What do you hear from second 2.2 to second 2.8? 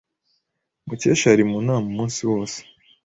wose.